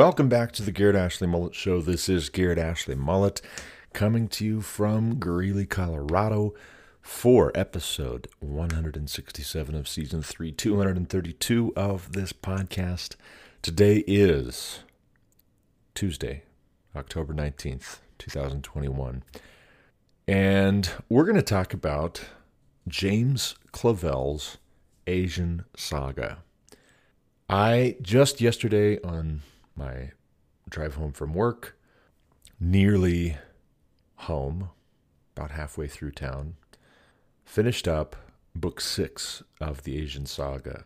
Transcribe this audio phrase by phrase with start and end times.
[0.00, 1.82] Welcome back to the Garrett Ashley Mullet Show.
[1.82, 3.42] This is Garrett Ashley Mullet
[3.92, 6.54] coming to you from Greeley, Colorado
[7.02, 13.16] for episode 167 of season 3, 232 of this podcast.
[13.60, 14.80] Today is
[15.94, 16.44] Tuesday,
[16.96, 19.22] October 19th, 2021.
[20.26, 22.24] And we're going to talk about
[22.88, 24.56] James Clavell's
[25.06, 26.38] Asian Saga.
[27.50, 29.42] I just yesterday on
[29.80, 30.12] my
[30.68, 31.76] drive home from work,
[32.60, 33.36] nearly
[34.16, 34.68] home,
[35.34, 36.54] about halfway through town,
[37.44, 38.14] finished up
[38.54, 40.84] book six of the Asian Saga,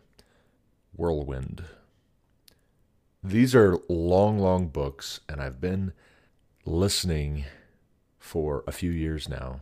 [0.95, 1.65] Whirlwind.
[3.21, 5.91] These are long, long books, and I've been
[6.63, 7.45] listening
[8.17, 9.59] for a few years now,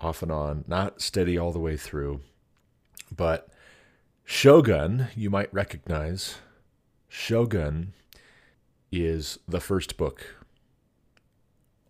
[0.00, 2.22] off and on, not steady all the way through,
[3.14, 3.48] but
[4.24, 6.36] Shogun, you might recognize.
[7.08, 7.92] Shogun
[8.92, 10.36] is the first book.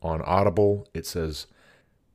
[0.01, 1.47] On Audible, it says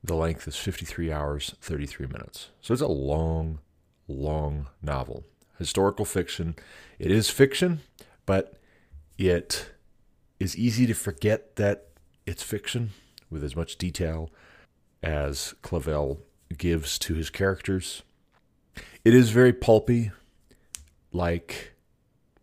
[0.04, 2.50] the length is 53 hours, 33 minutes.
[2.62, 3.60] So it's a long,
[4.08, 5.26] long novel.
[5.58, 6.56] Historical fiction.
[6.98, 7.82] It is fiction,
[8.26, 8.58] but
[9.18, 9.72] it
[10.40, 11.90] is easy to forget that
[12.26, 12.92] it's fiction
[13.30, 14.30] with as much detail
[15.04, 16.20] as Clavell
[16.58, 18.04] gives to his characters.
[19.04, 20.12] It is very pulpy,
[21.12, 21.74] like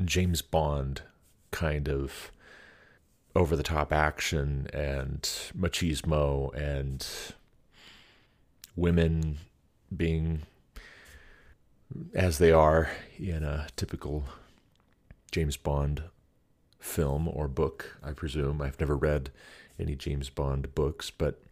[0.05, 1.03] James Bond
[1.51, 2.33] kind of
[3.35, 5.23] over the top action and
[5.57, 7.07] machismo and
[8.77, 9.39] women
[9.95, 10.43] being
[12.15, 14.25] as they are in a typical
[15.33, 16.05] James Bond
[16.79, 18.61] film or book, I presume.
[18.61, 19.31] I've never read
[19.79, 21.43] any James Bond books, but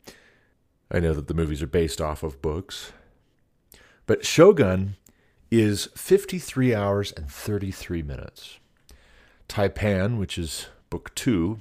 [0.91, 2.93] I know that the movies are based off of books.
[4.07, 4.97] But Shogun
[5.51, 8.59] is 53 hours and 33 minutes.
[9.49, 11.61] Taipan, which is book two,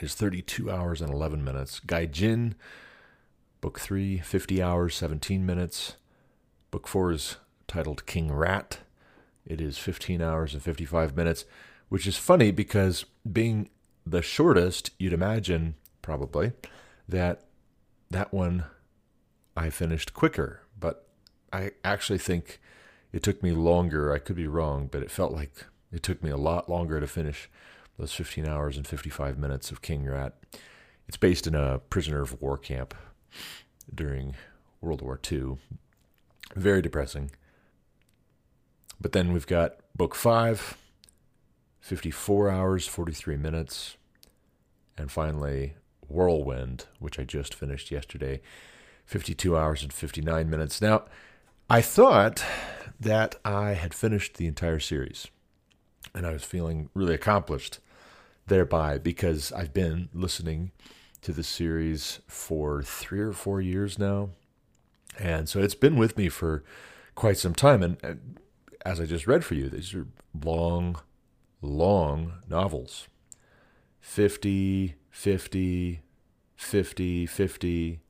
[0.00, 1.80] is 32 hours and 11 minutes.
[1.86, 2.54] Gaijin,
[3.60, 5.96] book three, 50 hours, 17 minutes.
[6.70, 8.78] Book four is titled King Rat.
[9.46, 11.44] It is 15 hours and 55 minutes,
[11.88, 13.68] which is funny because being
[14.06, 16.52] the shortest, you'd imagine probably
[17.08, 17.42] that
[18.10, 18.64] that one
[19.56, 21.06] I finished quicker, but
[21.52, 22.60] I actually think
[23.12, 24.12] it took me longer.
[24.12, 27.06] I could be wrong, but it felt like it took me a lot longer to
[27.06, 27.48] finish
[27.98, 30.34] those 15 hours and 55 minutes of King Rat.
[31.06, 32.94] It's based in a prisoner of war camp
[33.94, 34.34] during
[34.80, 35.58] World War II.
[36.54, 37.30] Very depressing.
[39.00, 40.76] But then we've got book five,
[41.80, 43.96] 54 hours, 43 minutes.
[44.96, 45.74] And finally,
[46.08, 48.40] Whirlwind, which I just finished yesterday,
[49.06, 50.80] 52 hours and 59 minutes.
[50.80, 51.04] Now,
[51.68, 52.44] I thought
[52.98, 55.28] that I had finished the entire series
[56.14, 57.80] and I was feeling really accomplished
[58.46, 60.72] thereby because I've been listening
[61.22, 64.30] to the series for three or four years now.
[65.18, 66.62] And so it's been with me for
[67.14, 67.82] quite some time.
[67.82, 68.40] And, and
[68.84, 71.00] as I just read for you, these are long,
[71.62, 73.08] long novels
[74.00, 76.00] 50, 50,
[76.56, 78.00] 50, 50.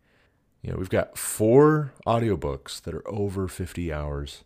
[0.63, 4.43] You know, we've got four audiobooks that are over 50 hours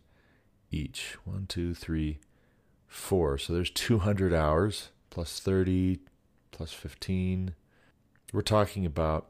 [0.69, 1.17] each.
[1.23, 2.19] One, two, three,
[2.87, 3.37] four.
[3.39, 4.89] So there's 200 hours
[5.19, 5.99] plus 30
[6.51, 7.53] plus 15.
[8.31, 9.27] We're talking about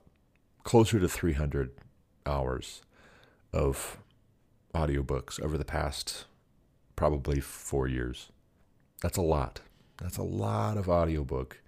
[0.64, 1.72] closer to 300
[2.28, 2.84] hours
[3.52, 3.98] of
[4.76, 6.26] audiobooks over the past
[6.96, 8.30] probably four years.
[9.02, 9.62] That's a lot.
[9.98, 11.60] That's a lot of audiobook.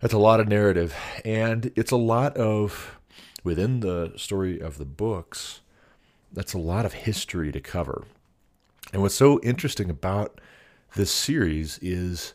[0.00, 0.96] That's a lot of narrative.
[1.24, 2.98] And it's a lot of,
[3.44, 5.60] within the story of the books,
[6.32, 8.04] that's a lot of history to cover.
[8.92, 10.40] And what's so interesting about
[10.96, 12.34] this series is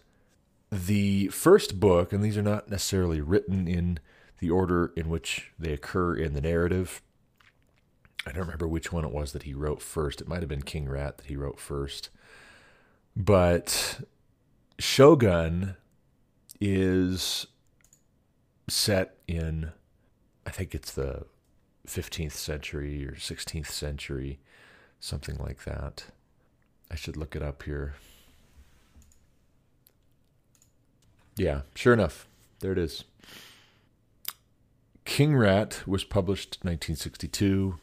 [0.74, 4.00] the first book, and these are not necessarily written in
[4.40, 7.02] the order in which they occur in the narrative.
[8.26, 10.22] I don't remember which one it was that he wrote first.
[10.22, 12.10] It might have been King Rat that he wrote first.
[13.16, 14.02] But
[14.80, 15.76] Shogun
[16.60, 17.46] is
[18.70, 19.72] set in,
[20.46, 21.26] I think it's the
[21.88, 24.40] 15th century or 16th century,
[25.00, 26.06] something like that.
[26.90, 27.96] I should look it up here.
[31.36, 32.28] Yeah, sure enough,
[32.60, 33.04] there it is.
[35.06, 37.80] King Rat was published 1962.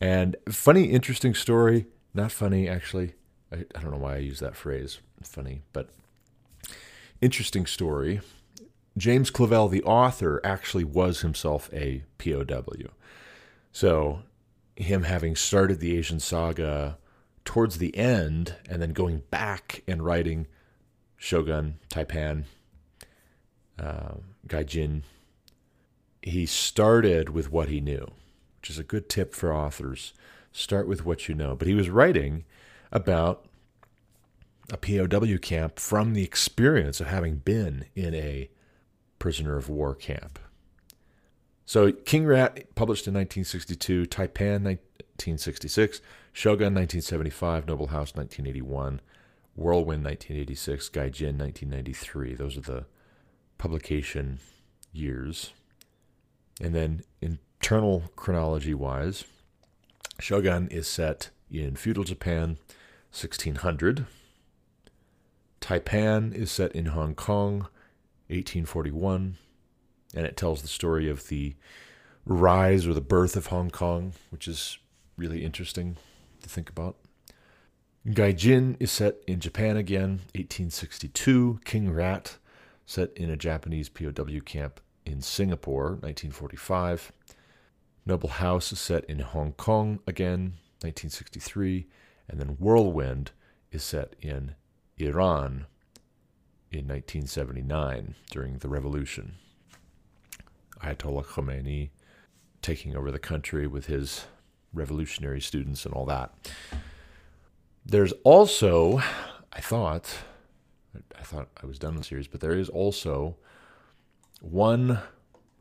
[0.00, 1.86] And funny, interesting story.
[2.14, 3.14] Not funny, actually.
[3.52, 4.98] I, I don't know why I use that phrase.
[5.22, 5.90] Funny, but
[7.20, 8.20] interesting story.
[8.96, 12.90] James Clavell, the author, actually was himself a POW.
[13.72, 14.22] So,
[14.74, 16.98] him having started the Asian saga
[17.44, 20.46] towards the end and then going back and writing
[21.16, 22.44] Shogun, Taipan,
[23.78, 24.14] uh,
[24.46, 25.02] Gaijin.
[26.22, 28.06] He started with what he knew,
[28.60, 30.12] which is a good tip for authors.
[30.52, 31.54] Start with what you know.
[31.54, 32.44] But he was writing
[32.90, 33.46] about
[34.70, 38.50] a POW camp from the experience of having been in a
[39.18, 40.38] prisoner of war camp.
[41.64, 46.00] So King Rat published in 1962, Taipan 1966,
[46.32, 49.00] Shogun 1975, Noble House 1981,
[49.56, 52.34] Whirlwind 1986, Gaijin 1993.
[52.34, 52.84] Those are the
[53.58, 54.38] publication
[54.92, 55.52] years.
[56.60, 59.24] And then internal chronology wise,
[60.20, 62.58] Shogun is set in feudal Japan
[63.10, 64.06] 1600.
[65.60, 67.68] Taipan is set in Hong Kong
[68.28, 69.36] 1841
[70.14, 71.54] and it tells the story of the
[72.24, 74.78] rise or the birth of Hong Kong, which is
[75.16, 75.96] really interesting
[76.42, 76.96] to think about.
[78.06, 81.58] Gaijin is set in Japan again, 1862.
[81.64, 82.38] King Rat,
[82.84, 87.10] set in a Japanese POW camp in Singapore, 1945.
[88.04, 91.88] Noble House is set in Hong Kong again, 1963.
[92.28, 93.32] And then Whirlwind
[93.72, 94.54] is set in
[94.98, 95.66] Iran
[96.70, 99.34] in 1979 during the revolution.
[100.80, 101.90] Ayatollah Khomeini
[102.62, 104.26] taking over the country with his
[104.72, 106.32] revolutionary students and all that.
[107.88, 108.98] There's also,
[109.52, 110.12] I thought,
[111.16, 113.36] I thought I was done with the series, but there is also
[114.40, 114.98] one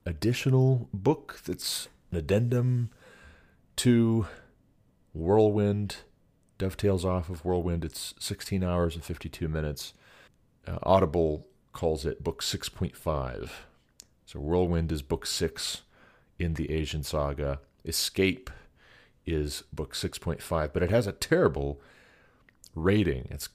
[0.07, 2.89] additional book that's an addendum
[3.75, 4.25] to
[5.13, 5.97] Whirlwind,
[6.57, 7.85] dovetails off of Whirlwind.
[7.85, 9.93] It's 16 hours and 52 minutes.
[10.67, 13.51] Uh, Audible calls it book 6.5.
[14.25, 15.83] So Whirlwind is book six
[16.39, 17.59] in the Asian saga.
[17.85, 18.49] Escape
[19.27, 21.79] is book 6.5, but it has a terrible
[22.75, 23.27] rating.
[23.31, 23.49] It's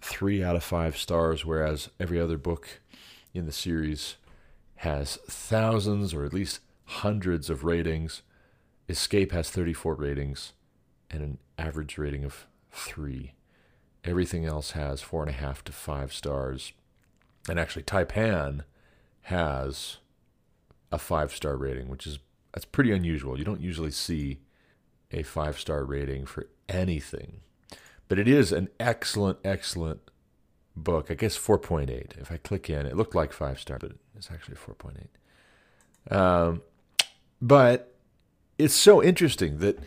[0.00, 2.80] three out of five stars, whereas every other book
[3.34, 4.16] in the series
[4.76, 8.22] has thousands or at least hundreds of ratings.
[8.88, 10.52] Escape has 34 ratings
[11.10, 13.32] and an average rating of three.
[14.04, 16.72] Everything else has four and a half to five stars.
[17.48, 18.62] And actually, Taipan
[19.22, 19.98] has
[20.90, 22.18] a five star rating, which is
[22.52, 23.38] that's pretty unusual.
[23.38, 24.40] You don't usually see
[25.10, 27.40] a five star rating for anything,
[28.12, 30.10] but it is an excellent, excellent
[30.76, 31.10] book.
[31.10, 32.12] I guess four point eight.
[32.18, 36.14] If I click in, it looked like five star, but it's actually four point eight.
[36.14, 36.60] Um,
[37.40, 37.94] but
[38.58, 39.78] it's so interesting that,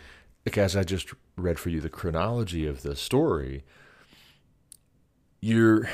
[0.44, 3.64] like, as I just read for you the chronology of the story,
[5.40, 5.88] you're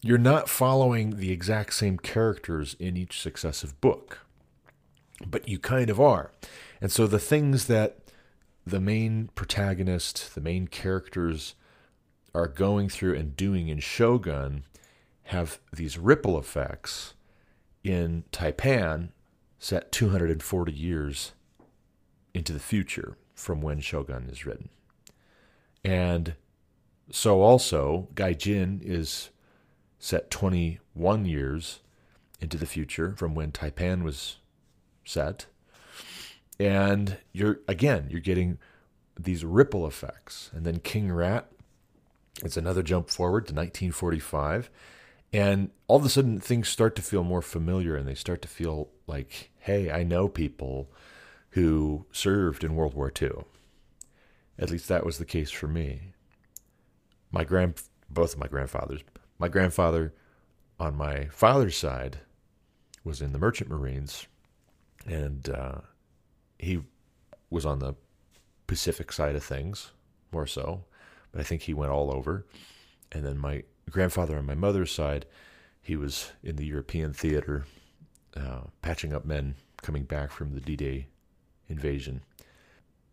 [0.00, 4.20] you're not following the exact same characters in each successive book,
[5.26, 6.32] but you kind of are.
[6.80, 7.98] And so the things that
[8.66, 11.54] the main protagonist, the main characters
[12.34, 14.64] are going through and doing in Shogun
[15.24, 17.14] have these ripple effects
[17.82, 19.10] in Taipan
[19.58, 21.32] set 240 years
[22.34, 24.68] into the future from when Shogun is written.
[25.84, 26.34] And
[27.10, 29.30] so also Gaijin is
[29.98, 31.80] set 21 years
[32.40, 34.36] into the future from when Taipan was
[35.04, 35.46] set.
[36.60, 38.58] And you're, again, you're getting
[39.18, 40.50] these ripple effects.
[40.54, 41.50] And then King Rat,
[42.44, 44.68] it's another jump forward to 1945.
[45.32, 48.48] And all of a sudden, things start to feel more familiar and they start to
[48.48, 50.90] feel like, hey, I know people
[51.52, 53.30] who served in World War II.
[54.58, 56.12] At least that was the case for me.
[57.32, 59.00] My grand, both of my grandfathers,
[59.38, 60.12] my grandfather
[60.78, 62.18] on my father's side
[63.02, 64.26] was in the Merchant Marines,
[65.06, 65.80] and uh,
[66.60, 66.82] he
[67.48, 67.94] was on the
[68.66, 69.92] Pacific side of things
[70.30, 70.84] more so,
[71.32, 72.46] but I think he went all over.
[73.12, 75.26] And then my grandfather on my mother's side,
[75.82, 77.64] he was in the European theater,
[78.36, 81.06] uh, patching up men coming back from the D Day
[81.68, 82.22] invasion.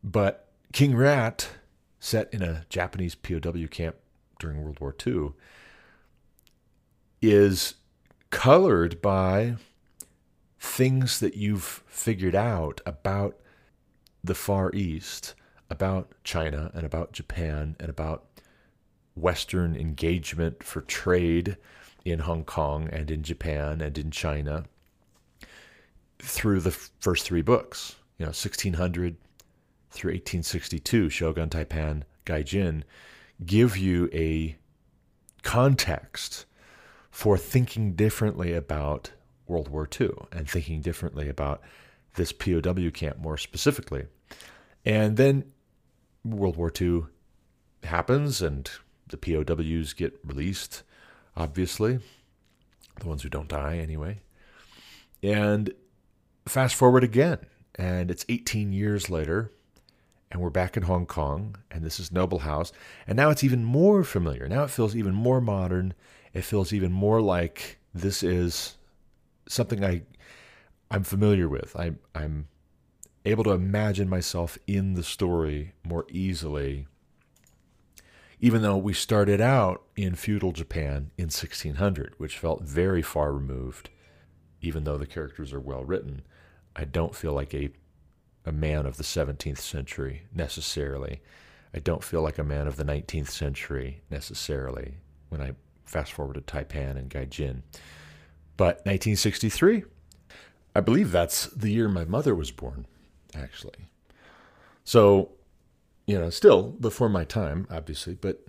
[0.04, 1.50] But King Rat,
[2.00, 3.96] set in a Japanese POW camp
[4.39, 5.32] during World War II,
[7.22, 7.75] is
[8.30, 9.56] colored by
[10.68, 13.38] things that you've figured out about
[14.24, 15.34] the Far East,
[15.70, 18.26] about China and about Japan and about
[19.16, 21.58] Western engagement for trade
[22.06, 24.66] in Hong Kong and in Japan and in China
[26.20, 27.96] through the first three books.
[28.20, 29.18] You know, 1600
[29.90, 32.84] through 1862, Shogun Taipan Gaijin
[33.46, 34.58] give you a
[35.44, 36.46] context
[37.10, 39.12] for thinking differently about
[39.48, 41.62] World War II and thinking differently about
[42.16, 44.06] this POW camp more specifically.
[44.86, 45.51] And then
[46.24, 47.04] World War II
[47.84, 48.70] happens and
[49.08, 50.84] the POWs get released.
[51.36, 52.00] obviously,
[53.00, 54.20] the ones who don't die anyway.
[55.22, 55.72] And
[56.48, 57.39] fast forward again,
[57.75, 59.51] and it's 18 years later,
[60.32, 62.72] and we're back in Hong Kong, and this is Noble House,
[63.06, 64.48] and now it's even more familiar.
[64.48, 65.94] Now it feels even more modern.
[66.34, 68.76] It feels even more like this is
[69.48, 70.04] something I
[70.89, 71.75] I'm familiar with.
[71.75, 72.48] I, I'm
[73.25, 76.88] able to imagine myself in the story more easily.
[78.39, 83.89] Even though we started out in feudal Japan in 1600, which felt very far removed,
[84.62, 86.22] even though the characters are well written,
[86.75, 87.70] I don't feel like a
[88.46, 91.20] a man of the 17th century necessarily.
[91.74, 95.51] I don't feel like a man of the 19th century necessarily when I
[95.84, 97.63] fast forward to Taipan and Gaijin.
[98.58, 99.84] But 1963,
[100.76, 102.86] I believe that's the year my mother was born,
[103.36, 103.90] actually.
[104.84, 105.32] So,
[106.06, 108.46] you know, still before my time, obviously, but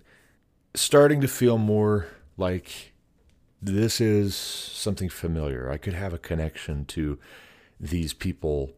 [0.73, 2.93] starting to feel more like
[3.61, 5.69] this is something familiar.
[5.69, 7.19] I could have a connection to
[7.79, 8.71] these people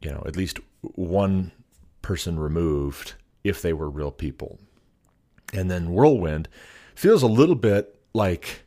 [0.00, 1.52] you know, at least one
[2.02, 4.58] person removed if they were real people.
[5.52, 6.48] And then Whirlwind
[6.94, 8.64] feels a little bit like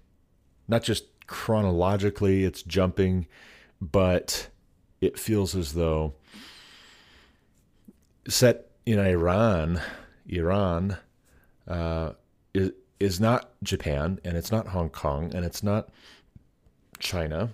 [0.67, 3.25] not just chronologically it's jumping,
[3.79, 4.49] but
[4.99, 6.13] it feels as though
[8.27, 9.81] set in Iran,
[10.27, 10.97] Iran
[11.67, 12.11] uh,
[12.53, 15.89] is is not Japan and it's not Hong Kong and it's not
[16.99, 17.49] China.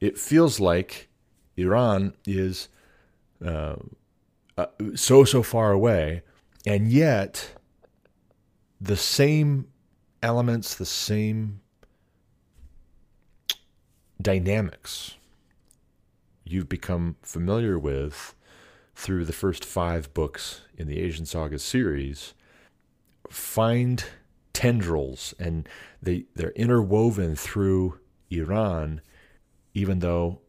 [0.00, 1.08] It feels like
[1.56, 2.68] Iran is
[3.42, 3.76] uh,
[4.58, 6.22] uh, so so far away,
[6.66, 7.52] and yet
[8.80, 9.68] the same
[10.20, 11.60] elements, the same
[14.22, 15.16] dynamics
[16.44, 18.34] you've become familiar with
[18.94, 22.34] through the first five books in the Asian Saga series
[23.28, 24.04] find
[24.52, 25.68] tendrils and
[26.02, 27.98] they, they're interwoven through
[28.30, 29.00] Iran,
[29.74, 30.40] even though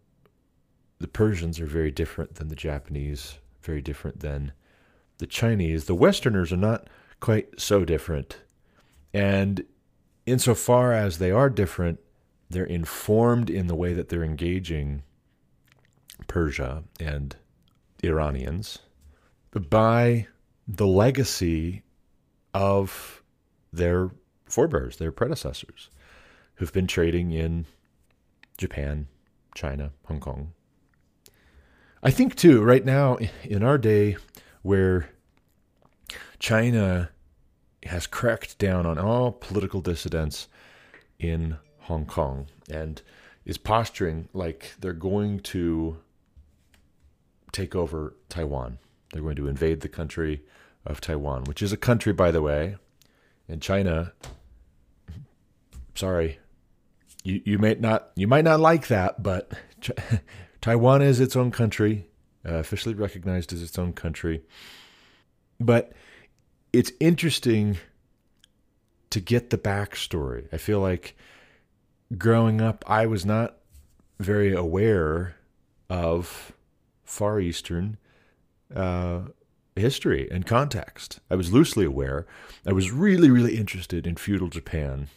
[0.99, 4.51] the Persians are very different than the Japanese, very different than
[5.19, 5.85] the Chinese.
[5.85, 6.87] The Westerners are not
[7.19, 8.37] quite so different.
[9.13, 9.63] And
[10.25, 11.99] insofar as they are different,
[12.51, 15.03] they're informed in the way that they're engaging
[16.27, 17.36] Persia and
[18.03, 18.79] Iranians
[19.70, 20.27] by
[20.67, 21.84] the legacy
[22.53, 23.24] of
[23.74, 24.12] their
[24.46, 25.89] forebears, their predecessors,
[26.55, 27.65] who've been trading in
[28.58, 29.08] Japan,
[29.55, 30.53] China, Hong Kong,
[32.03, 34.17] I think too, right now in our day,
[34.63, 35.10] where
[36.39, 37.12] China
[37.84, 40.48] has cracked down on all political dissidents
[41.20, 43.01] in Hong Kong and
[43.45, 45.97] is posturing like they're going to
[47.51, 48.77] take over Taiwan.
[49.11, 50.43] They're going to invade the country
[50.85, 52.77] of Taiwan, which is a country, by the way,
[53.47, 54.13] and China.
[55.95, 56.39] Sorry,
[57.23, 59.51] you you may not you might not like that, but
[60.61, 62.07] Taiwan is its own country,
[62.47, 64.43] uh, officially recognized as its own country.
[65.59, 65.91] But
[66.71, 67.77] it's interesting
[69.09, 70.47] to get the backstory.
[70.53, 71.15] I feel like
[72.18, 73.58] growing up, I was not
[74.20, 75.36] very aware
[75.89, 76.53] of
[77.03, 77.98] Far Eastern
[78.75, 79.22] uh,
[79.75, 81.20] history and context.
[81.30, 82.25] I was loosely aware.
[82.65, 85.08] I was really, really interested in feudal Japan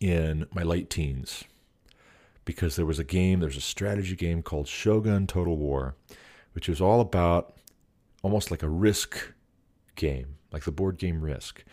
[0.00, 1.44] in my late teens
[2.44, 5.94] because there was a game, there's a strategy game called Shogun Total War,
[6.54, 7.54] which was all about
[8.22, 9.32] almost like a risk
[9.94, 11.64] game, like the board game Risk.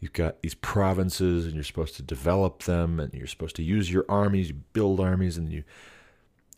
[0.00, 3.90] You've got these provinces and you're supposed to develop them and you're supposed to use
[3.90, 5.64] your armies, you build armies and you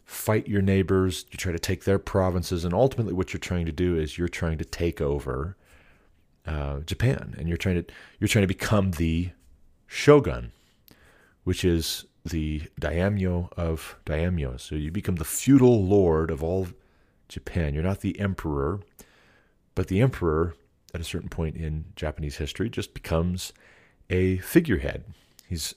[0.05, 3.73] fight your neighbors, you try to take their provinces, and ultimately what you're trying to
[3.73, 5.57] do is you're trying to take over
[6.47, 9.31] uh, Japan and you're trying to you're trying to become the
[9.87, 10.53] shogun,
[11.45, 14.61] which is the daimyo of daimyos.
[14.61, 16.69] So you become the feudal lord of all
[17.29, 17.75] Japan.
[17.75, 18.81] You're not the emperor,
[19.75, 20.55] but the emperor,
[20.99, 23.53] at a certain point in Japanese history, just becomes
[24.11, 25.05] a figurehead.
[25.49, 25.77] He's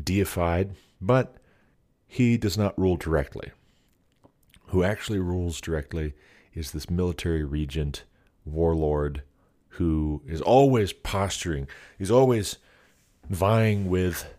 [0.00, 1.34] deified, but
[2.06, 3.50] he does not rule directly.
[4.66, 6.14] Who actually rules directly
[6.54, 8.04] is this military regent,
[8.44, 9.24] warlord,
[9.70, 11.66] who is always posturing.
[11.98, 12.58] He's always
[13.28, 14.32] vying with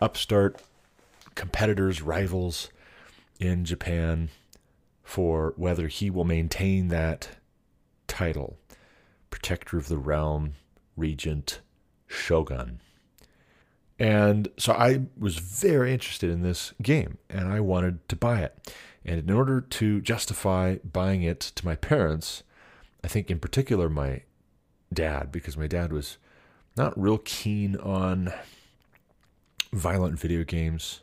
[0.00, 0.60] upstart
[1.36, 2.68] competitors, rivals
[3.38, 4.30] in Japan
[5.04, 7.28] for whether he will maintain that
[8.08, 8.58] title
[9.32, 10.52] protector of the realm,
[10.96, 11.60] regent,
[12.06, 12.78] shogun.
[13.98, 18.74] And so I was very interested in this game and I wanted to buy it.
[19.04, 22.44] And in order to justify buying it to my parents,
[23.02, 24.22] I think in particular my
[24.92, 26.18] dad, because my dad was
[26.76, 28.32] not real keen on
[29.72, 31.00] violent video games.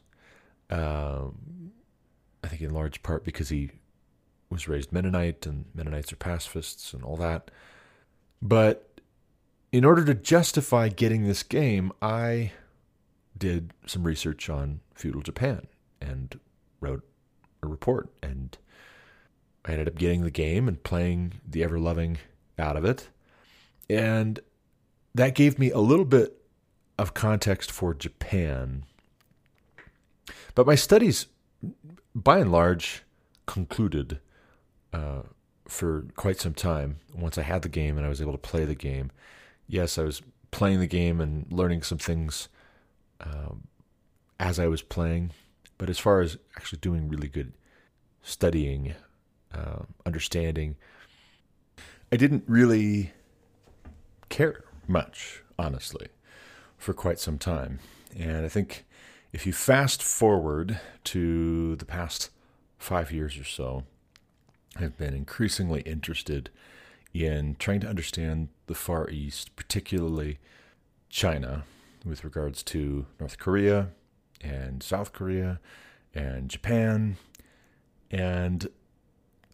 [0.69, 1.71] Um,
[2.43, 3.71] I think in large part because he
[4.49, 7.51] was raised Mennonite and Mennonites are pacifists and all that.
[8.41, 9.01] But
[9.71, 12.53] in order to justify getting this game, I
[13.37, 15.67] did some research on feudal Japan
[16.01, 16.39] and
[16.81, 17.03] wrote
[17.61, 18.09] a report.
[18.23, 18.57] And
[19.65, 22.17] I ended up getting the game and playing the ever loving
[22.57, 23.09] out of it.
[23.89, 24.39] And
[25.13, 26.41] that gave me a little bit
[26.97, 28.83] of context for Japan.
[30.55, 31.27] But my studies,
[32.13, 33.03] by and large,
[33.45, 34.19] concluded
[34.93, 35.23] uh,
[35.69, 38.65] for quite some time once I had the game and I was able to play
[38.65, 39.11] the game.
[39.67, 40.21] Yes, I was
[40.51, 42.49] playing the game and learning some things
[43.21, 43.67] um,
[44.39, 45.31] as I was playing,
[45.77, 47.53] but as far as actually doing really good
[48.21, 48.95] studying,
[49.53, 50.75] uh, understanding,
[52.11, 53.13] I didn't really
[54.29, 56.07] care much, honestly,
[56.77, 57.79] for quite some time.
[58.17, 58.85] And I think
[59.31, 62.31] if you fast forward to the past
[62.79, 63.83] five years or so,
[64.75, 66.49] I've been increasingly interested
[67.13, 70.39] in trying to understand the Far East, particularly
[71.09, 71.63] China,
[72.05, 73.89] with regards to North Korea
[74.41, 75.59] and South Korea
[76.13, 77.17] and Japan.
[78.11, 78.67] And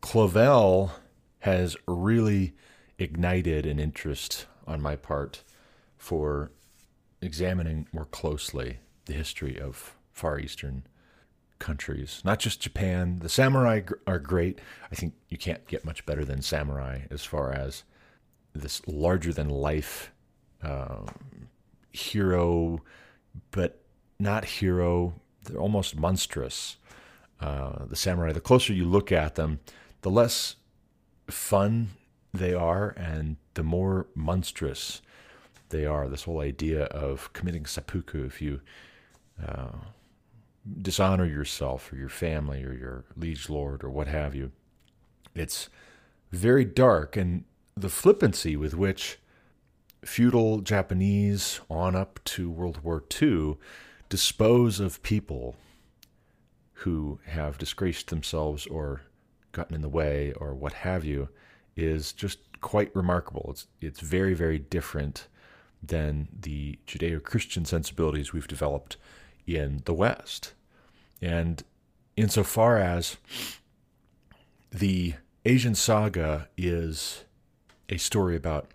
[0.01, 0.91] Clavell
[1.39, 2.53] has really
[2.97, 5.43] ignited an interest on my part
[5.97, 6.51] for
[7.21, 10.85] examining more closely the history of Far Eastern
[11.59, 13.19] countries, not just Japan.
[13.19, 14.59] The samurai are great.
[14.91, 17.83] I think you can't get much better than samurai as far as
[18.53, 20.11] this larger than life
[20.63, 21.03] uh,
[21.91, 22.81] hero,
[23.51, 23.81] but
[24.19, 25.13] not hero.
[25.43, 26.77] They're almost monstrous.
[27.39, 29.59] Uh, the samurai, the closer you look at them,
[30.01, 30.55] the less
[31.27, 31.89] fun
[32.33, 35.01] they are and the more monstrous
[35.69, 36.07] they are.
[36.07, 38.61] This whole idea of committing seppuku, if you
[39.45, 39.67] uh,
[40.81, 44.51] dishonor yourself or your family or your liege lord or what have you,
[45.33, 45.69] it's
[46.31, 47.15] very dark.
[47.15, 47.43] And
[47.75, 49.19] the flippancy with which
[50.03, 53.57] feudal Japanese on up to World War II
[54.09, 55.55] dispose of people
[56.79, 59.01] who have disgraced themselves or
[59.51, 61.29] gotten in the way or what have you
[61.75, 63.47] is just quite remarkable.
[63.49, 65.27] It's it's very very different
[65.81, 68.97] than the Judeo-Christian sensibilities we've developed
[69.45, 70.53] in the West.
[71.25, 71.63] And
[72.15, 73.17] insofar as
[74.69, 77.25] the Asian saga is
[77.89, 78.69] a story about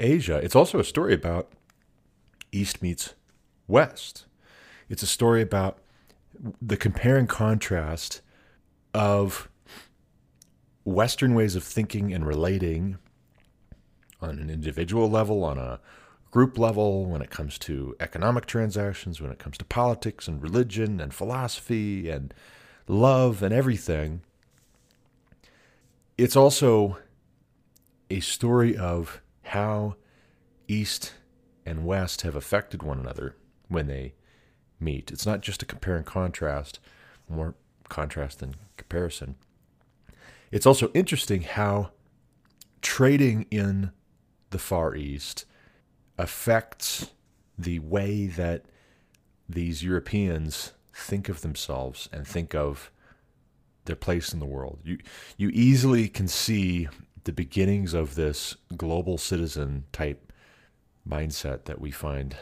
[0.00, 1.52] Asia, it's also a story about
[2.50, 3.14] East meets
[3.68, 4.26] West.
[4.88, 5.78] It's a story about
[6.60, 8.22] the compare and contrast
[8.92, 9.48] of
[10.82, 12.98] Western ways of thinking and relating
[14.20, 15.78] on an individual level, on a
[16.34, 20.98] group level, when it comes to economic transactions, when it comes to politics and religion
[21.00, 22.34] and philosophy and
[22.88, 24.20] love and everything.
[26.18, 26.98] It's also
[28.10, 29.94] a story of how
[30.66, 31.12] East
[31.64, 33.36] and West have affected one another
[33.68, 34.14] when they
[34.80, 35.12] meet.
[35.12, 36.80] It's not just a compare and contrast,
[37.28, 37.54] more
[37.88, 39.36] contrast than comparison.
[40.50, 41.90] It's also interesting how
[42.82, 43.92] trading in
[44.50, 45.44] the Far East
[46.18, 47.10] affects
[47.58, 48.64] the way that
[49.48, 52.90] these Europeans think of themselves and think of
[53.84, 54.78] their place in the world.
[54.84, 54.98] You
[55.36, 56.88] you easily can see
[57.24, 60.32] the beginnings of this global citizen type
[61.08, 62.36] mindset that we find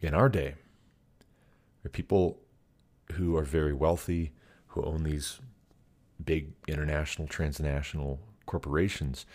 [0.00, 0.54] in our day.
[1.82, 2.38] There are people
[3.12, 4.32] who are very wealthy,
[4.68, 5.40] who own these
[6.24, 9.26] big international, transnational corporations,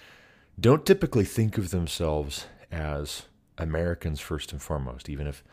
[0.60, 3.24] don't typically think of themselves as
[3.58, 5.44] Americans first and foremost, even if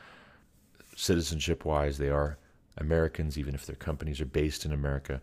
[0.97, 2.39] citizenship wise they are
[2.77, 5.21] Americans, even if their companies are based in America.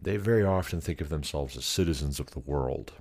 [0.00, 2.92] They very often think of themselves as citizens of the world.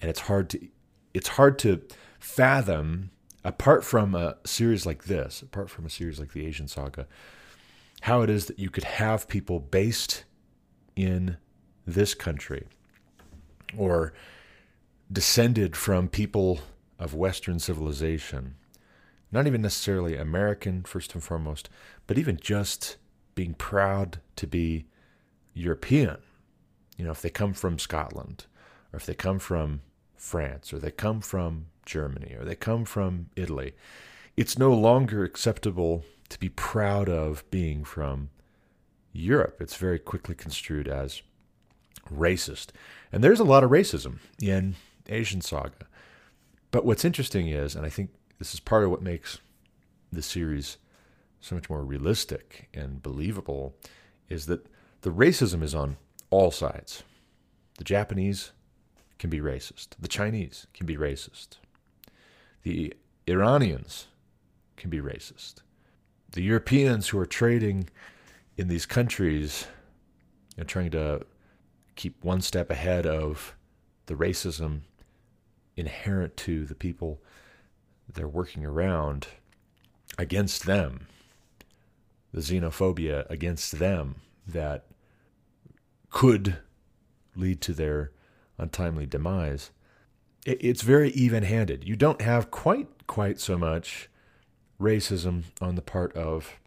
[0.00, 0.68] And it's hard to
[1.14, 1.82] it's hard to
[2.18, 3.10] fathom
[3.42, 7.06] apart from a series like this, apart from a series like the Asian Saga,
[8.02, 10.24] how it is that you could have people based
[10.94, 11.36] in
[11.86, 12.66] this country
[13.76, 14.12] or
[15.10, 16.60] descended from people
[16.98, 18.54] of Western civilization,
[19.30, 21.68] not even necessarily American first and foremost,
[22.06, 22.96] but even just
[23.34, 24.86] being proud to be
[25.54, 26.18] European.
[26.96, 28.46] You know, if they come from Scotland,
[28.92, 29.82] or if they come from
[30.16, 33.74] France, or they come from Germany, or they come from Italy,
[34.36, 38.30] it's no longer acceptable to be proud of being from
[39.12, 39.58] Europe.
[39.60, 41.22] It's very quickly construed as
[42.12, 42.68] racist.
[43.12, 44.76] And there's a lot of racism in
[45.08, 45.86] Asian Saga.
[46.76, 49.38] But what's interesting is, and I think this is part of what makes
[50.12, 50.76] the series
[51.40, 53.74] so much more realistic and believable
[54.28, 54.66] is that
[55.00, 55.96] the racism is on
[56.28, 57.02] all sides.
[57.78, 58.52] The Japanese
[59.18, 61.56] can be racist, the Chinese can be racist,
[62.62, 62.92] the
[63.26, 64.08] Iranians
[64.76, 65.62] can be racist,
[66.32, 67.88] the Europeans who are trading
[68.58, 69.66] in these countries
[70.58, 71.22] and trying to
[71.94, 73.56] keep one step ahead of
[74.04, 74.82] the racism
[75.76, 77.20] inherent to the people
[78.12, 79.28] they're working around
[80.18, 81.06] against them,
[82.32, 84.86] the xenophobia against them that
[86.10, 86.56] could
[87.34, 88.12] lead to their
[88.58, 89.70] untimely demise.
[90.46, 91.86] It's very even-handed.
[91.86, 94.08] You don't have quite quite so much
[94.80, 96.58] racism on the part of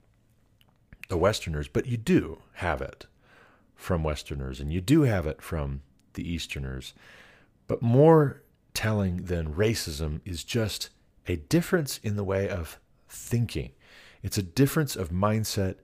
[1.10, 3.06] the Westerners, but you do have it
[3.76, 5.82] from Westerners, and you do have it from
[6.14, 6.94] the Easterners.
[7.68, 8.42] But more
[8.74, 10.90] telling than racism is just
[11.28, 13.72] a difference in the way of thinking.
[14.24, 15.76] It's a difference of mindset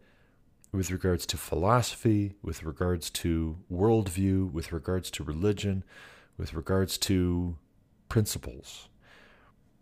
[0.71, 5.84] with regards to philosophy, with regards to worldview, with regards to religion,
[6.38, 7.58] with regards to
[8.10, 8.89] principles.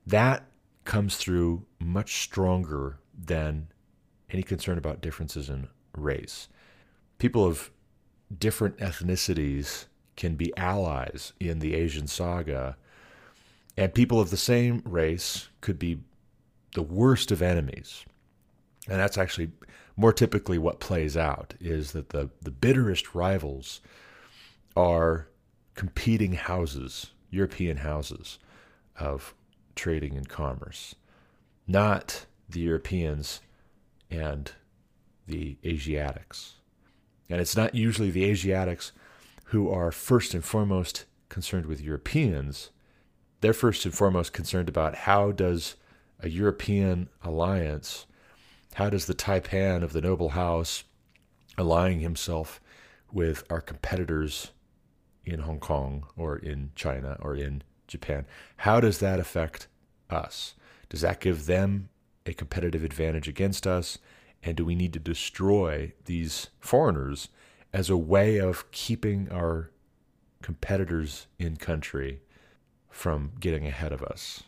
[0.06, 0.46] That
[0.86, 3.68] comes through much stronger than
[4.30, 6.48] any concern about differences in race.
[7.18, 7.72] People of
[8.38, 9.86] different ethnicities
[10.16, 12.78] can be allies in the Asian saga,
[13.78, 16.00] and people of the same race could be
[16.76, 18.06] the worst of enemies.
[18.88, 19.52] And that's actually
[19.96, 23.82] more typically what plays out is that the, the bitterest rivals
[24.76, 25.28] are
[25.76, 28.40] competing houses, European houses
[29.00, 29.34] of
[29.76, 30.96] trading and commerce,
[31.68, 33.42] not the Europeans
[34.10, 34.52] and
[35.28, 36.56] the Asiatics.
[37.30, 38.92] And it's not usually the Asiatics
[39.46, 42.70] who are first and foremost concerned with Europeans.
[43.44, 45.76] They're first and foremost concerned about how does
[46.22, 48.06] a European alliance,
[48.76, 50.86] how does the taipan of the noble house
[51.58, 52.62] allying himself
[53.12, 54.52] with our competitors
[55.26, 58.26] in Hong Kong or in China or in Japan,
[58.56, 59.68] how does that affect
[60.10, 60.56] us?
[60.88, 61.90] Does that give them
[62.26, 63.98] a competitive advantage against us?
[64.42, 67.28] And do we need to destroy these foreigners
[67.74, 69.70] as a way of keeping our
[70.42, 72.22] competitors in country
[72.94, 74.44] from getting ahead of us?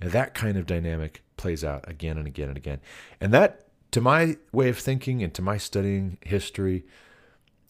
[0.00, 2.80] And that kind of dynamic plays out again and again and again.
[3.20, 6.84] And that, to my way of thinking and to my studying history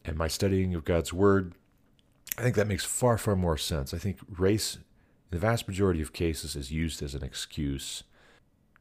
[0.04, 1.52] and my studying of God's Word,
[2.38, 3.92] I think that makes far, far more sense.
[3.92, 4.82] I think race, in
[5.30, 8.02] the vast majority of cases, is used as an excuse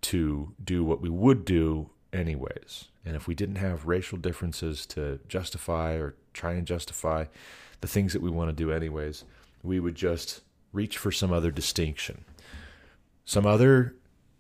[0.01, 2.85] to do what we would do anyways.
[3.05, 7.25] And if we didn't have racial differences to justify or try and justify
[7.81, 9.23] the things that we want to do anyways,
[9.63, 10.41] we would just
[10.75, 12.25] reach for some other distinction,
[13.23, 13.95] some other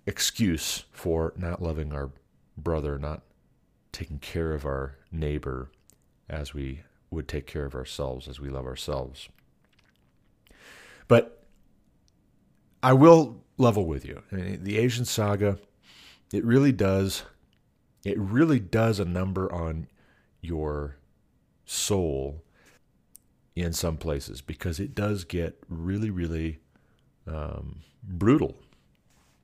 [0.05, 2.11] excuse for not loving our
[2.57, 3.21] brother, not
[3.91, 5.71] taking care of our neighbor
[6.29, 9.29] as we would take care of ourselves, as we love ourselves.
[11.07, 11.43] But
[12.83, 14.21] I will level with you.
[14.31, 15.57] I mean, the Asian saga,
[16.33, 17.23] it really does
[18.03, 19.87] it really does a number on
[20.39, 20.97] your
[21.65, 22.43] soul
[23.55, 26.59] in some places because it does get really, really
[27.27, 28.55] um, brutal.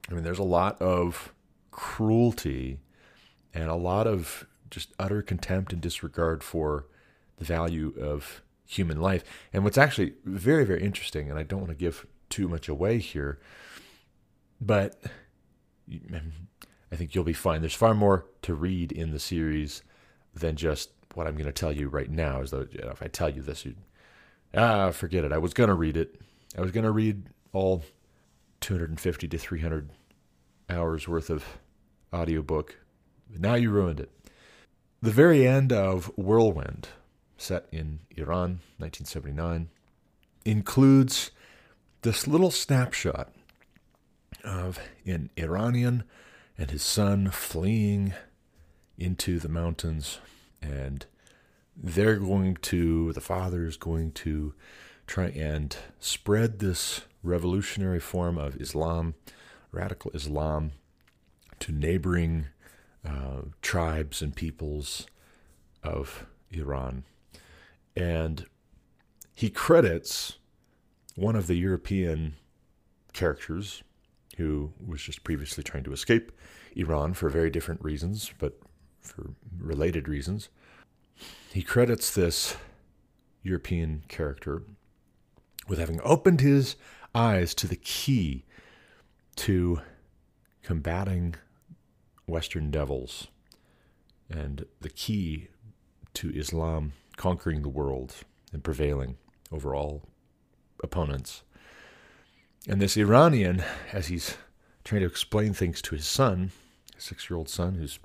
[0.10, 1.34] I mean, there's a lot of
[1.72, 2.80] cruelty
[3.54, 6.88] and a lot of just utter contempt and disregard for
[7.38, 9.24] the value of human life.
[9.54, 13.00] And what's actually very, very interesting, and I don't want to give too much away
[13.00, 13.40] here,
[14.60, 15.02] but
[16.92, 17.62] I think you'll be fine.
[17.62, 19.84] There's far more to read in the series
[20.34, 22.42] than just what I'm going to tell you right now.
[22.42, 23.76] As though you know, if I tell you this, you
[24.56, 25.32] ah forget it.
[25.32, 26.20] I was going to read it.
[26.58, 27.84] I was going to read all
[28.62, 29.90] 250 to 300
[30.70, 31.60] hours worth of
[32.14, 32.78] audiobook.
[33.30, 34.12] Now you ruined it.
[35.02, 36.90] The very end of Whirlwind,
[37.38, 39.70] set in Iran, 1979,
[40.46, 41.32] includes
[42.04, 43.34] this little snapshot
[44.44, 46.04] of an Iranian
[46.58, 48.14] and his son fleeing
[48.98, 50.20] into the mountains.
[50.62, 51.06] And
[51.76, 54.54] they're going to, the father is going to
[55.08, 59.16] try and spread this revolutionary form of Islam,
[59.72, 60.72] radical Islam,
[61.60, 62.48] to neighboring
[63.06, 65.08] uh, tribes and peoples
[65.84, 67.04] of Iran.
[67.96, 68.46] And
[69.34, 70.38] he credits
[71.16, 72.36] one of the European
[73.14, 73.84] characters
[74.38, 76.32] who was just previously trying to escape
[76.76, 78.58] Iran for very different reasons, but
[79.02, 80.50] for related reasons.
[81.54, 82.56] He credits this
[83.44, 84.64] European character
[85.68, 86.76] with having opened his
[87.14, 88.46] eyes to the key
[89.36, 89.82] to
[90.64, 91.36] combating
[92.28, 93.28] Western devils
[94.30, 95.48] and the key
[96.14, 98.16] to Islam conquering the world
[98.54, 99.18] and prevailing
[99.52, 100.04] over all
[100.84, 101.44] opponents.
[102.68, 104.38] And this Iranian, as he's
[104.84, 106.52] trying to explain things to his son,
[106.96, 108.00] his six year old son, who's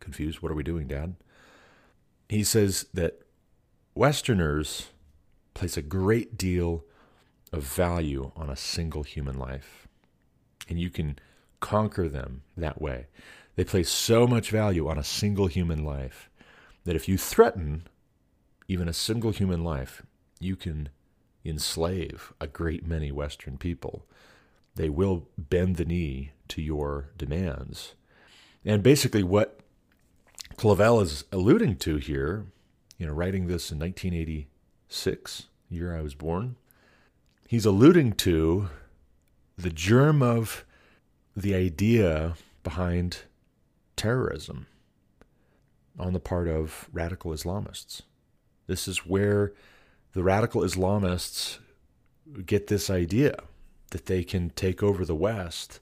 [0.00, 1.16] confused, what are we doing, Dad?
[2.28, 3.22] He says that
[3.94, 4.88] Westerners
[5.54, 6.84] place a great deal
[7.52, 9.86] of value on a single human life.
[10.68, 11.18] And you can
[11.60, 13.06] conquer them that way.
[13.56, 16.28] They place so much value on a single human life
[16.84, 17.86] that if you threaten
[18.66, 20.02] even a single human life,
[20.40, 20.88] you can
[21.44, 24.06] enslave a great many Western people.
[24.74, 27.94] They will bend the knee to your demands.
[28.64, 29.60] And basically, what
[30.56, 32.46] Clavell is alluding to here,
[32.98, 36.56] you know, writing this in 1986, year I was born,
[37.48, 38.68] he's alluding to
[39.56, 40.64] the germ of
[41.36, 43.22] the idea behind
[43.96, 44.66] terrorism
[45.98, 48.02] on the part of radical Islamists.
[48.66, 49.52] This is where
[50.12, 51.58] the radical Islamists
[52.46, 53.36] get this idea
[53.90, 55.80] that they can take over the West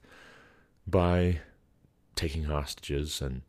[0.87, 1.41] by
[2.15, 3.43] taking hostages and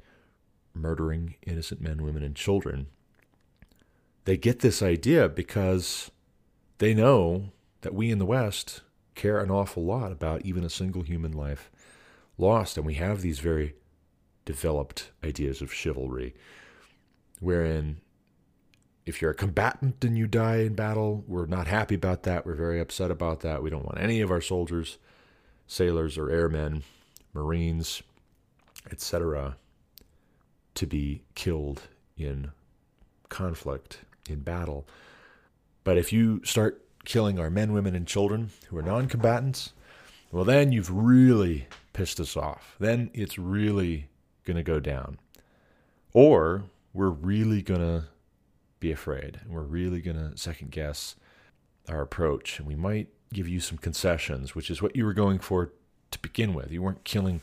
[0.74, 2.88] murdering innocent men, women, and children.
[4.26, 6.12] They get this idea because
[6.78, 8.82] they know that we in the West
[9.16, 11.70] care an awful lot about even a single human life
[12.38, 12.78] lost.
[12.78, 13.76] And we have these very
[14.46, 16.34] developed ideas of chivalry,
[17.40, 18.02] wherein
[19.06, 22.46] if you're a combatant and you die in battle, we're not happy about that.
[22.46, 23.62] We're very upset about that.
[23.62, 24.98] We don't want any of our soldiers,
[25.68, 26.84] sailors, or airmen,
[27.34, 28.02] marines,
[28.92, 29.58] etc.,
[30.76, 31.82] to be killed
[32.18, 32.52] in
[33.30, 34.88] conflict, in battle.
[35.84, 39.74] But if you start killing our men, women, and children who are non combatants,
[40.32, 42.76] well, then you've really pissed us off.
[42.80, 44.08] Then it's really
[44.46, 45.20] going to go down.
[46.14, 48.06] Or we're really going to
[48.80, 51.16] be afraid and we're really going to second guess
[51.88, 52.60] our approach.
[52.60, 55.72] And we might give you some concessions, which is what you were going for
[56.12, 56.72] to begin with.
[56.72, 57.42] You weren't killing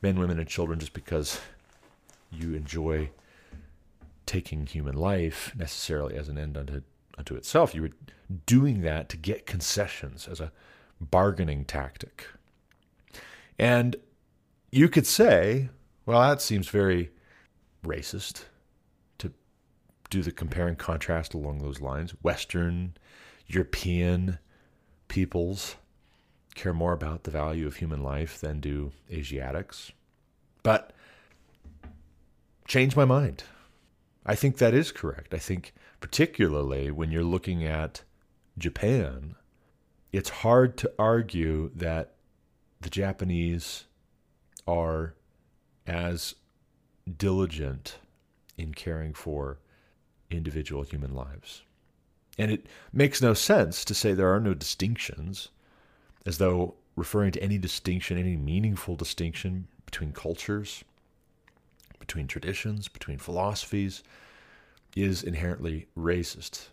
[0.00, 1.40] men, women, and children just because
[2.32, 3.10] you enjoy
[4.26, 6.82] taking human life necessarily as an end unto,
[7.18, 7.74] unto itself.
[7.74, 7.90] You were
[8.46, 10.52] doing that to get concessions as a
[11.00, 12.26] bargaining tactic.
[13.58, 13.96] And
[14.70, 15.68] you could say,
[16.06, 17.10] well, that seems very
[17.84, 18.44] racist
[19.18, 19.32] to
[20.08, 22.12] do the compare and contrast along those lines.
[22.22, 22.94] Western,
[23.46, 24.38] European
[25.08, 25.76] peoples
[26.54, 29.92] care more about the value of human life than do Asiatics.
[32.72, 33.44] Change my mind.
[34.24, 35.34] I think that is correct.
[35.34, 38.00] I think, particularly when you're looking at
[38.56, 39.34] Japan,
[40.10, 42.14] it's hard to argue that
[42.80, 43.84] the Japanese
[44.66, 45.12] are
[45.86, 46.34] as
[47.18, 47.98] diligent
[48.56, 49.58] in caring for
[50.30, 51.64] individual human lives.
[52.38, 55.48] And it makes no sense to say there are no distinctions,
[56.24, 60.84] as though referring to any distinction, any meaningful distinction between cultures,
[62.02, 64.02] between traditions, between philosophies,
[64.96, 66.66] is inherently racist.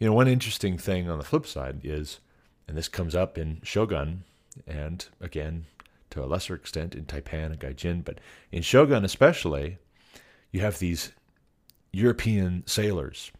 [0.00, 2.18] You know, one interesting thing on the flip side is,
[2.66, 4.24] and this comes up in Shogun,
[4.66, 5.66] and again,
[6.10, 8.18] to a lesser extent in Taipan and Gaijin, but
[8.50, 9.78] in Shogun especially,
[10.50, 11.12] you have these
[11.92, 13.30] European sailors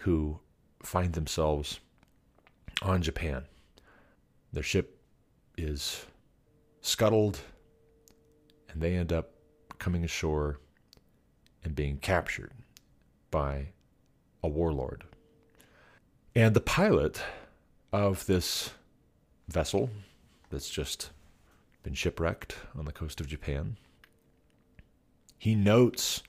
[0.00, 0.38] who
[0.82, 1.80] find themselves
[2.82, 3.44] on Japan.
[4.52, 5.00] Their ship
[5.56, 6.04] is
[6.82, 7.40] scuttled,
[8.68, 9.30] and they end up
[9.78, 10.58] coming ashore
[11.64, 12.52] and being captured
[13.30, 13.68] by
[14.42, 15.04] a warlord.
[16.34, 17.22] And the pilot
[17.92, 18.70] of this
[19.48, 19.90] vessel
[20.50, 21.10] that's just
[21.82, 23.76] been shipwrecked on the coast of Japan.
[25.38, 26.22] He notes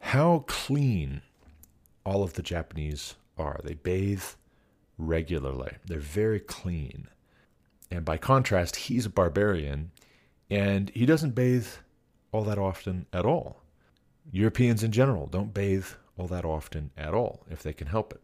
[0.00, 1.22] how clean
[2.04, 3.60] all of the Japanese are.
[3.62, 4.24] They bathe
[4.96, 7.08] regularly, they're very clean.
[7.90, 9.92] And by contrast, he's a barbarian
[10.50, 11.68] and he doesn't bathe
[12.32, 13.62] all that often at all.
[14.30, 15.86] Europeans in general don't bathe
[16.16, 18.20] all that often at all if they can help it.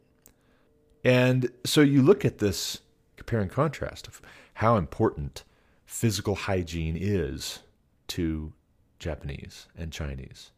[1.04, 2.80] And so you look at this
[3.16, 4.20] compare and contrast of
[4.54, 5.44] how important
[5.86, 7.60] physical hygiene is
[8.08, 8.52] to
[8.98, 10.50] Japanese and Chinese.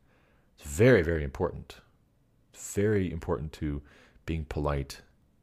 [0.58, 1.76] It's very, very important.
[2.54, 3.82] Very important to
[4.24, 5.02] being polite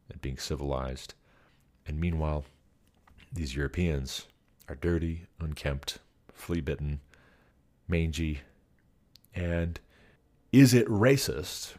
[0.09, 1.13] and being civilized.
[1.85, 2.45] And meanwhile,
[3.31, 4.27] these Europeans
[4.69, 5.99] are dirty, unkempt,
[6.33, 7.01] flea bitten,
[7.93, 8.41] mangy.
[9.35, 9.79] And
[10.51, 11.75] is it racist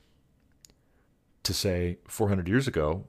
[1.42, 3.06] to say 400 years ago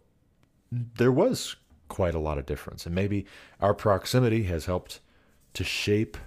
[0.71, 1.55] there was
[1.87, 2.85] quite a lot of difference.
[2.85, 3.25] And maybe
[3.61, 4.99] our proximity has helped
[5.53, 6.17] to shape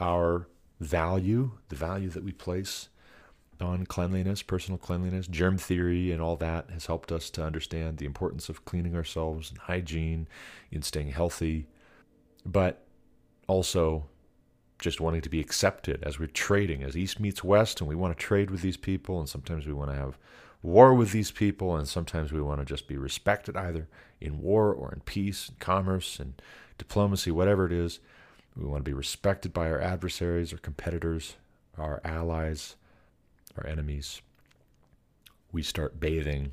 [0.00, 0.48] our
[0.80, 2.88] value, the value that we place
[3.60, 8.04] on cleanliness, personal cleanliness, germ theory, and all that has helped us to understand the
[8.04, 10.26] importance of cleaning ourselves and hygiene
[10.70, 11.66] in staying healthy,
[12.44, 12.84] but
[13.46, 14.06] also
[14.78, 18.16] just wanting to be accepted as we're trading, as East meets West, and we want
[18.16, 20.18] to trade with these people, and sometimes we want to have
[20.62, 23.86] war with these people, and sometimes we want to just be respected either
[24.20, 26.40] in war or in peace, and commerce, and
[26.78, 28.00] diplomacy, whatever it is.
[28.56, 31.36] We want to be respected by our adversaries, our competitors,
[31.76, 32.76] our allies,
[33.56, 34.22] our enemies.
[35.52, 36.52] We start bathing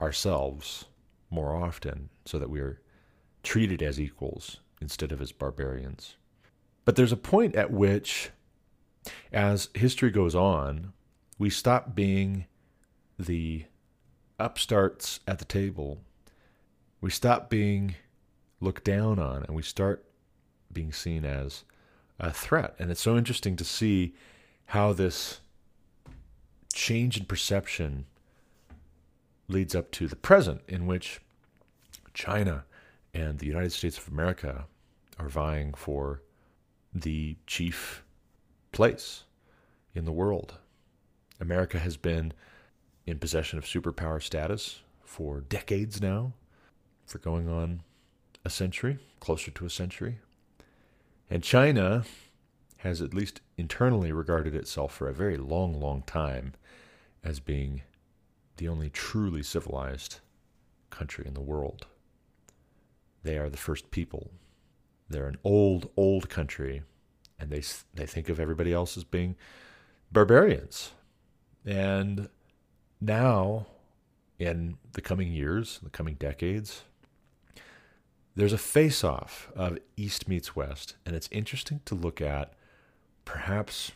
[0.00, 0.86] ourselves
[1.30, 2.80] more often so that we are
[3.42, 6.16] treated as equals instead of as barbarians.
[6.84, 8.30] But there's a point at which,
[9.32, 10.92] as history goes on,
[11.38, 12.46] we stop being
[13.18, 13.64] the
[14.38, 16.00] upstarts at the table.
[17.00, 17.94] We stop being
[18.60, 20.04] looked down on and we start
[20.72, 21.64] being seen as
[22.18, 22.74] a threat.
[22.78, 24.14] And it's so interesting to see
[24.66, 25.40] how this
[26.72, 28.06] change in perception
[29.48, 31.20] leads up to the present, in which
[32.14, 32.64] China
[33.12, 34.66] and the United States of America
[35.18, 36.22] are vying for
[36.92, 38.02] the chief
[38.70, 39.24] place
[39.94, 40.54] in the world.
[41.40, 42.32] America has been
[43.06, 46.32] in possession of superpower status for decades now,
[47.06, 47.82] for going on
[48.44, 50.18] a century, closer to a century.
[51.28, 52.04] And China
[52.78, 56.54] has at least internally regarded itself for a very long, long time
[57.22, 57.82] as being
[58.56, 60.18] the only truly civilized
[60.90, 61.86] country in the world.
[63.22, 64.30] They are the first people.
[65.12, 66.82] They're an old, old country,
[67.38, 67.62] and they
[67.94, 69.36] they think of everybody else as being
[70.10, 70.92] barbarians.
[71.64, 72.28] And
[73.00, 73.66] now,
[74.38, 76.82] in the coming years, the coming decades,
[78.34, 82.54] there's a face-off of East meets West, and it's interesting to look at
[83.24, 83.92] perhaps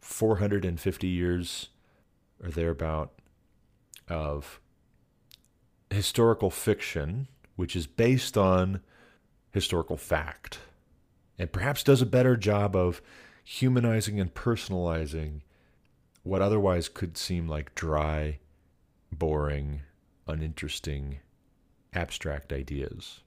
[0.00, 1.70] 450 years
[2.42, 3.12] or thereabout
[4.08, 4.60] of
[5.90, 8.80] historical fiction, which is based on
[9.54, 10.58] historical fact,
[11.38, 13.00] and perhaps does a better job of
[13.44, 15.42] humanizing and personalizing
[16.24, 18.40] what otherwise could seem like dry,
[19.12, 19.82] boring,
[20.26, 21.20] uninteresting,
[21.92, 23.20] abstract ideas.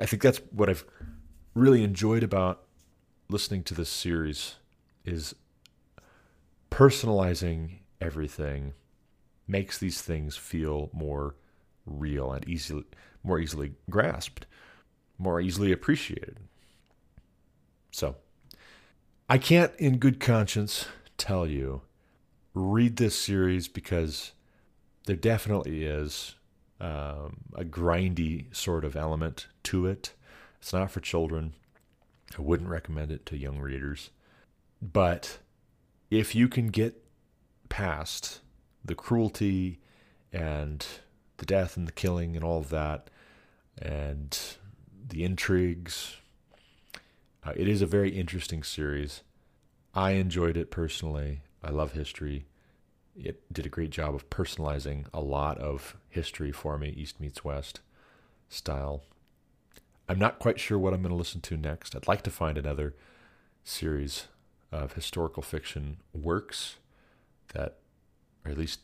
[0.00, 0.86] I think that's what I've
[1.54, 2.62] really enjoyed about
[3.28, 4.54] listening to this series
[5.04, 5.34] is
[6.70, 8.72] personalizing everything
[9.46, 11.34] makes these things feel more
[11.84, 12.84] real and easily
[13.22, 14.46] more easily grasped,
[15.18, 16.38] more easily appreciated.
[17.90, 18.16] So,
[19.28, 21.82] I can't in good conscience tell you
[22.54, 24.32] read this series because
[25.06, 26.34] there definitely is
[26.80, 30.12] um, a grindy sort of element to it.
[30.60, 31.54] It's not for children.
[32.38, 34.10] I wouldn't recommend it to young readers.
[34.80, 35.38] But
[36.10, 37.04] if you can get
[37.68, 38.40] past
[38.84, 39.80] the cruelty
[40.32, 40.86] and
[41.38, 43.10] the death and the killing and all of that,
[43.80, 44.38] and
[45.08, 46.16] the intrigues,
[47.44, 49.22] uh, it is a very interesting series.
[49.94, 51.40] I enjoyed it personally.
[51.62, 52.46] I love history.
[53.16, 57.44] It did a great job of personalizing a lot of history for me, East meets
[57.44, 57.80] West
[58.48, 59.02] style.
[60.08, 61.94] I'm not quite sure what I'm going to listen to next.
[61.94, 62.94] I'd like to find another
[63.64, 64.28] series
[64.72, 66.76] of historical fiction works
[67.54, 67.78] that
[68.44, 68.80] are at least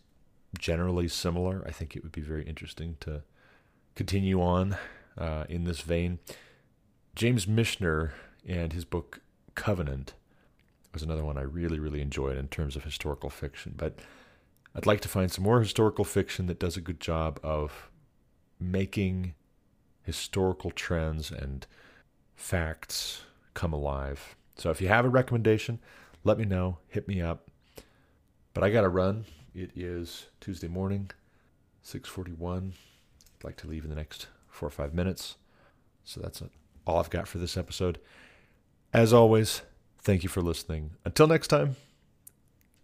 [0.58, 1.62] generally similar.
[1.66, 3.22] I think it would be very interesting to
[3.94, 4.76] continue on
[5.16, 6.18] uh, in this vein.
[7.14, 8.10] James Michener
[8.46, 9.20] and his book
[9.54, 10.14] Covenant
[10.92, 13.74] was another one I really, really enjoyed in terms of historical fiction.
[13.76, 13.98] But
[14.74, 17.90] I'd like to find some more historical fiction that does a good job of
[18.58, 19.34] making
[20.02, 21.66] historical trends and
[22.34, 23.22] facts
[23.54, 24.36] come alive.
[24.56, 25.80] So if you have a recommendation,
[26.22, 26.78] let me know.
[26.88, 27.50] Hit me up.
[28.52, 29.24] But I got to run.
[29.54, 31.10] It is Tuesday morning,
[31.84, 32.72] 6:41.
[33.36, 35.36] I'd like to leave in the next 4 or 5 minutes.
[36.04, 36.42] So that's
[36.86, 37.98] all I've got for this episode.
[38.92, 39.62] As always,
[40.00, 40.92] thank you for listening.
[41.04, 41.76] Until next time,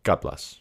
[0.02, 0.60] God bless.